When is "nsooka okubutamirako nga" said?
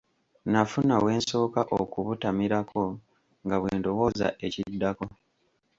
1.19-3.55